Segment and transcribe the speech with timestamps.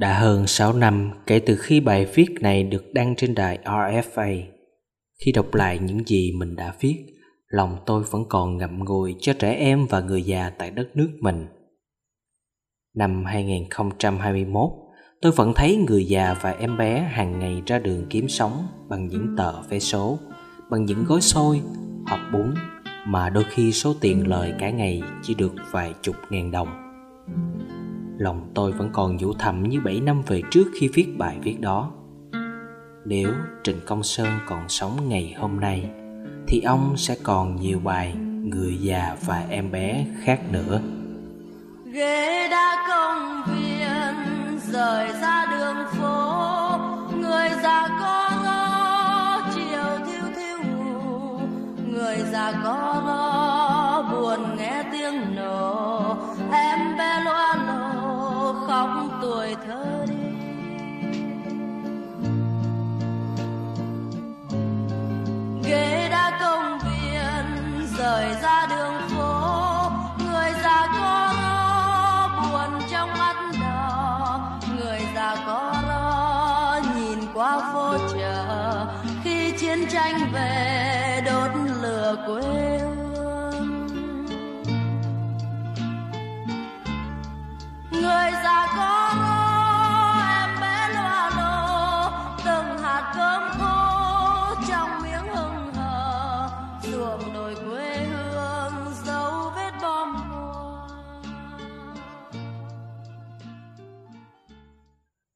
[0.00, 4.42] Đã hơn 6 năm kể từ khi bài viết này được đăng trên đài RFA.
[5.24, 6.96] Khi đọc lại những gì mình đã viết,
[7.48, 11.10] lòng tôi vẫn còn ngậm ngùi cho trẻ em và người già tại đất nước
[11.20, 11.46] mình.
[12.96, 14.70] Năm 2021,
[15.22, 19.06] tôi vẫn thấy người già và em bé hàng ngày ra đường kiếm sống bằng
[19.06, 20.18] những tờ vé số,
[20.70, 21.60] bằng những gói xôi
[22.06, 22.54] hoặc bún
[23.06, 26.89] mà đôi khi số tiền lời cả ngày chỉ được vài chục ngàn đồng.
[28.20, 31.60] Lòng tôi vẫn còn nhủ thầm như 7 năm về trước khi viết bài viết
[31.60, 31.90] đó.
[33.04, 33.28] Nếu
[33.64, 35.90] Trịnh Công Sơn còn sống ngày hôm nay,
[36.46, 38.14] thì ông sẽ còn nhiều bài
[38.44, 40.80] người già và em bé khác nữa.
[41.92, 46.38] Ghế đã công viên rời ra đường phố,
[47.16, 51.38] người già có lo chiều thiêu thiêu ngủ,
[51.92, 52.89] người già có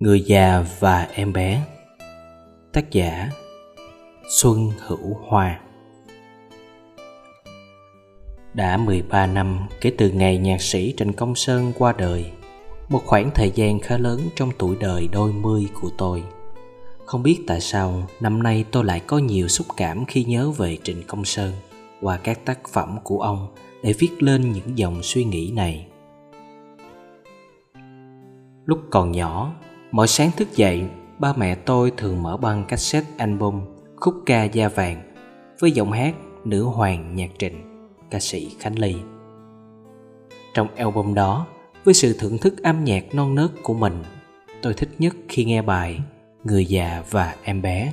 [0.00, 1.62] Người già và em bé.
[2.72, 3.30] Tác giả
[4.28, 5.60] Xuân Hữu Hoa.
[8.54, 12.32] Đã 13 năm kể từ ngày nhạc sĩ Trịnh Công Sơn qua đời
[12.88, 16.22] Một khoảng thời gian khá lớn trong tuổi đời đôi mươi của tôi.
[17.04, 20.78] Không biết tại sao năm nay tôi lại có nhiều xúc cảm khi nhớ về
[20.82, 21.52] Trịnh Công Sơn
[22.00, 25.86] Qua các tác phẩm của ông để viết lên những dòng suy nghĩ này.
[28.64, 29.54] Lúc còn nhỏ,
[29.90, 30.84] mỗi sáng thức dậy,
[31.18, 33.60] ba mẹ tôi thường mở băng cassette album
[33.96, 35.02] khúc ca da vàng
[35.60, 38.96] với giọng hát nữ hoàng nhạc trịnh, ca sĩ Khánh Ly.
[40.54, 41.46] Trong album đó,
[41.84, 44.02] với sự thưởng thức âm nhạc non nớt của mình,
[44.62, 46.00] tôi thích nhất khi nghe bài
[46.44, 47.92] Người già và em bé.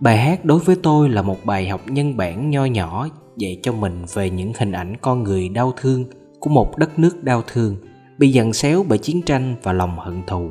[0.00, 3.72] Bài hát đối với tôi là một bài học nhân bản nho nhỏ dạy cho
[3.72, 6.04] mình về những hình ảnh con người đau thương
[6.40, 7.76] của một đất nước đau thương
[8.18, 10.50] bị dằn xéo bởi chiến tranh và lòng hận thù.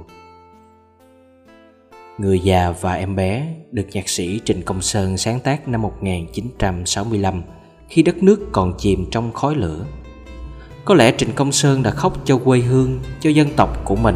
[2.18, 7.42] Người già và em bé được nhạc sĩ Trịnh Công Sơn sáng tác năm 1965
[7.90, 9.86] khi đất nước còn chìm trong khói lửa.
[10.86, 14.16] Có lẽ Trịnh Công Sơn đã khóc cho quê hương, cho dân tộc của mình.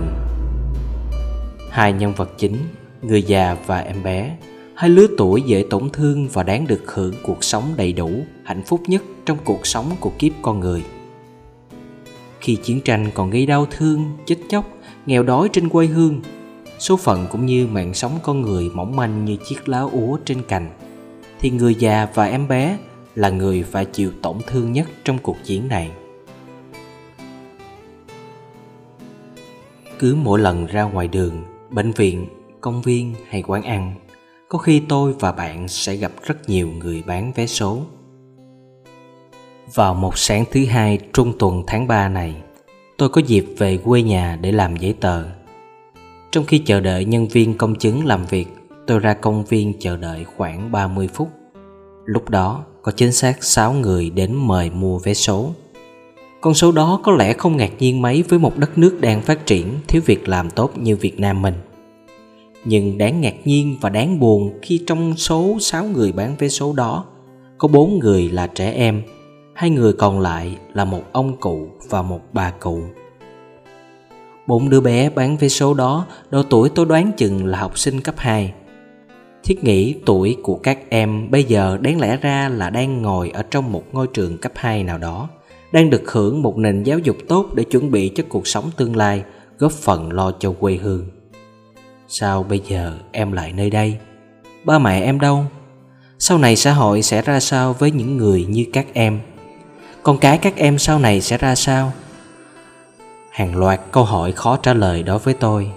[1.69, 2.57] Hai nhân vật chính,
[3.01, 4.37] người già và em bé,
[4.75, 8.09] hai lứa tuổi dễ tổn thương và đáng được hưởng cuộc sống đầy đủ,
[8.43, 10.83] hạnh phúc nhất trong cuộc sống của kiếp con người.
[12.39, 14.65] Khi chiến tranh còn gây đau thương, chết chóc,
[15.05, 16.21] nghèo đói trên quê hương,
[16.81, 20.43] số phận cũng như mạng sống con người mỏng manh như chiếc lá úa trên
[20.43, 20.69] cành,
[21.39, 22.77] thì người già và em bé
[23.15, 25.91] là người phải chịu tổn thương nhất trong cuộc chiến này.
[29.99, 32.27] Cứ mỗi lần ra ngoài đường, bệnh viện,
[32.61, 33.93] công viên hay quán ăn,
[34.49, 37.81] có khi tôi và bạn sẽ gặp rất nhiều người bán vé số.
[39.73, 42.35] Vào một sáng thứ hai trung tuần tháng 3 này,
[42.97, 45.40] tôi có dịp về quê nhà để làm giấy tờ.
[46.31, 48.47] Trong khi chờ đợi nhân viên công chứng làm việc,
[48.87, 51.29] tôi ra công viên chờ đợi khoảng 30 phút.
[52.05, 55.49] Lúc đó có chính xác 6 người đến mời mua vé số.
[56.41, 59.45] Con số đó có lẽ không ngạc nhiên mấy với một đất nước đang phát
[59.45, 61.53] triển thiếu việc làm tốt như Việt Nam mình.
[62.65, 66.73] Nhưng đáng ngạc nhiên và đáng buồn khi trong số 6 người bán vé số
[66.73, 67.05] đó
[67.57, 69.01] có 4 người là trẻ em,
[69.53, 72.81] hai người còn lại là một ông cụ và một bà cụ.
[74.47, 78.01] Bốn đứa bé bán vé số đó độ tuổi tôi đoán chừng là học sinh
[78.01, 78.53] cấp 2.
[79.43, 83.43] Thiết nghĩ tuổi của các em bây giờ đáng lẽ ra là đang ngồi ở
[83.43, 85.29] trong một ngôi trường cấp 2 nào đó,
[85.71, 88.95] đang được hưởng một nền giáo dục tốt để chuẩn bị cho cuộc sống tương
[88.95, 89.23] lai,
[89.57, 91.05] góp phần lo cho quê hương.
[92.07, 93.97] Sao bây giờ em lại nơi đây?
[94.63, 95.45] Ba mẹ em đâu?
[96.19, 99.19] Sau này xã hội sẽ ra sao với những người như các em?
[100.03, 101.91] Con cái các em sau này sẽ ra sao?
[103.31, 105.71] Hàng loạt câu hỏi khó trả lời đối với tôi.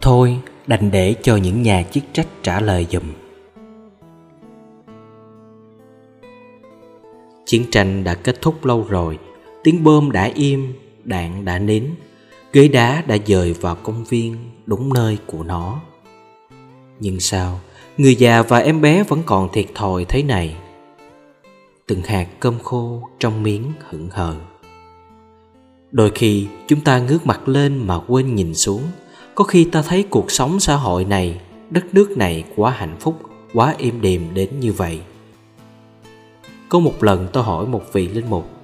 [0.00, 3.02] Thôi, đành để cho những nhà chức trách trả lời giùm.
[7.46, 9.18] Chiến tranh đã kết thúc lâu rồi,
[9.64, 10.72] tiếng bom đã im,
[11.04, 11.84] đạn đã nín.
[12.52, 14.36] ghế đá đã dời vào công viên
[14.66, 15.80] đúng nơi của nó
[17.00, 17.60] nhưng sao
[17.96, 20.56] người già và em bé vẫn còn thiệt thòi thế này
[21.86, 24.36] từng hạt cơm khô trong miếng hững hờ
[25.92, 28.82] đôi khi chúng ta ngước mặt lên mà quên nhìn xuống
[29.34, 31.40] có khi ta thấy cuộc sống xã hội này
[31.70, 33.20] đất nước này quá hạnh phúc
[33.54, 35.00] quá êm đềm đến như vậy
[36.68, 38.56] có một lần tôi hỏi một vị linh mục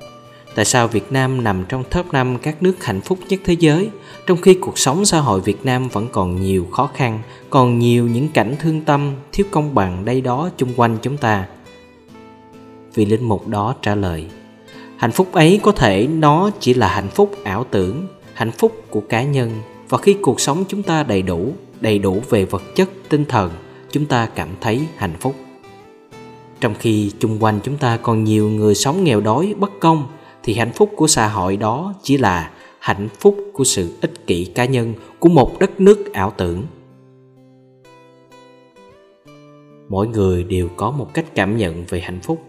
[0.55, 3.91] tại sao Việt Nam nằm trong top 5 các nước hạnh phúc nhất thế giới,
[4.27, 7.21] trong khi cuộc sống xã hội Việt Nam vẫn còn nhiều khó khăn,
[7.51, 11.47] còn nhiều những cảnh thương tâm, thiếu công bằng đây đó chung quanh chúng ta.
[12.95, 14.27] Vị linh mục đó trả lời,
[15.03, 19.01] hạnh phúc ấy có thể nó chỉ là hạnh phúc ảo tưởng, hạnh phúc của
[19.01, 19.51] cá nhân.
[19.89, 23.51] Và khi cuộc sống chúng ta đầy đủ, đầy đủ về vật chất, tinh thần,
[23.91, 25.35] chúng ta cảm thấy hạnh phúc.
[26.61, 30.07] Trong khi chung quanh chúng ta còn nhiều người sống nghèo đói, bất công,
[30.43, 34.45] thì hạnh phúc của xã hội đó chỉ là hạnh phúc của sự ích kỷ
[34.45, 36.63] cá nhân của một đất nước ảo tưởng.
[39.89, 42.43] Mỗi người đều có một cách cảm nhận về hạnh phúc.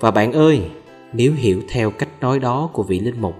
[0.00, 0.60] Và bạn ơi
[1.12, 3.34] nếu hiểu theo cách nói đó của vị linh mục,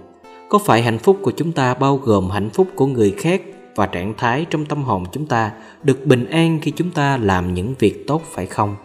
[0.49, 3.41] có phải hạnh phúc của chúng ta bao gồm hạnh phúc của người khác
[3.75, 5.51] và trạng thái trong tâm hồn chúng ta
[5.83, 8.75] được bình an khi chúng ta làm những việc tốt phải không?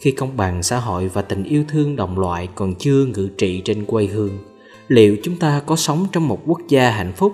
[0.00, 3.62] Khi công bằng xã hội và tình yêu thương đồng loại còn chưa ngự trị
[3.64, 4.38] trên quê hương,
[4.88, 7.32] liệu chúng ta có sống trong một quốc gia hạnh phúc?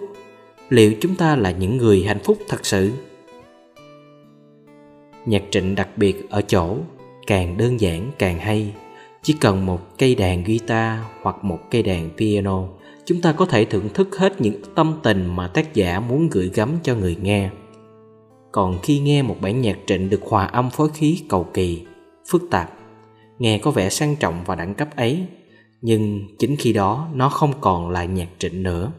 [0.68, 2.90] Liệu chúng ta là những người hạnh phúc thật sự?
[5.26, 6.76] Nhạc trịnh đặc biệt ở chỗ
[7.26, 8.72] càng đơn giản càng hay
[9.24, 12.62] chỉ cần một cây đàn guitar hoặc một cây đàn piano,
[13.04, 16.50] chúng ta có thể thưởng thức hết những tâm tình mà tác giả muốn gửi
[16.54, 17.50] gắm cho người nghe.
[18.52, 21.82] Còn khi nghe một bản nhạc trịnh được hòa âm phối khí cầu kỳ,
[22.30, 22.72] phức tạp,
[23.38, 25.26] nghe có vẻ sang trọng và đẳng cấp ấy,
[25.82, 28.92] nhưng chính khi đó nó không còn là nhạc trịnh nữa.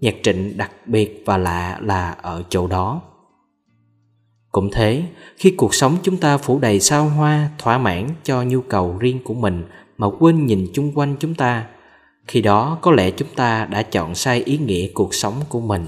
[0.00, 3.02] Nhạc trịnh đặc biệt và lạ là ở chỗ đó
[4.54, 5.02] cũng thế,
[5.36, 9.18] khi cuộc sống chúng ta phủ đầy sao hoa, thỏa mãn cho nhu cầu riêng
[9.24, 9.64] của mình
[9.98, 11.66] mà quên nhìn chung quanh chúng ta,
[12.26, 15.86] khi đó có lẽ chúng ta đã chọn sai ý nghĩa cuộc sống của mình.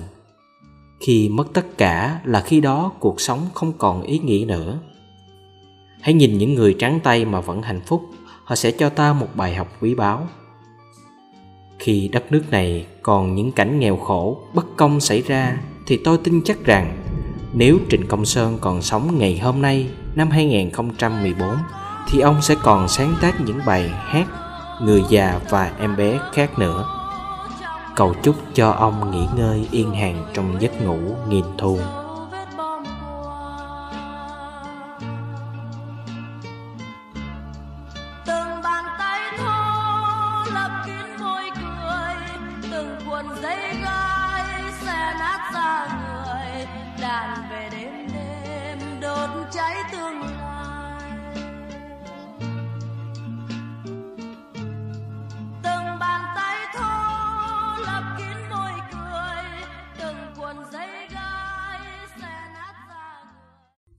[1.01, 4.79] Khi mất tất cả là khi đó cuộc sống không còn ý nghĩa nữa.
[6.01, 8.03] Hãy nhìn những người trắng tay mà vẫn hạnh phúc,
[8.45, 10.27] họ sẽ cho ta một bài học quý báu.
[11.79, 16.19] Khi đất nước này còn những cảnh nghèo khổ, bất công xảy ra, thì tôi
[16.25, 17.06] tin chắc rằng
[17.59, 21.57] nếu Trịnh Công Sơn còn sống ngày hôm nay, năm 2014
[22.09, 24.27] thì ông sẽ còn sáng tác những bài hát
[24.83, 26.85] người già và em bé khác nữa.
[27.97, 30.99] Cầu chúc cho ông nghỉ ngơi yên hàng trong giấc ngủ
[31.29, 31.79] nghìn thu.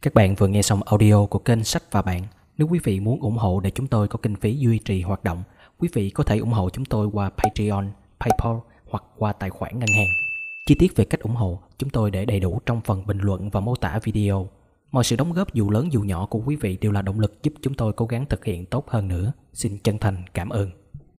[0.02, 2.24] Các bạn vừa nghe xong audio của kênh Sách và Bạn.
[2.58, 5.24] Nếu quý vị muốn ủng hộ để chúng tôi có kinh phí duy trì hoạt
[5.24, 5.44] động,
[5.80, 7.86] quý vị có thể ủng hộ chúng tôi qua Patreon,
[8.20, 8.56] PayPal
[8.90, 10.27] hoặc qua tài khoản ngân hàng.
[10.68, 13.50] Chi tiết về cách ủng hộ chúng tôi để đầy đủ trong phần bình luận
[13.50, 14.50] và mô tả video.
[14.92, 17.44] Mọi sự đóng góp dù lớn dù nhỏ của quý vị đều là động lực
[17.44, 19.31] giúp chúng tôi cố gắng thực hiện tốt hơn nữa.
[19.54, 20.71] Xin chân thành cảm ơn.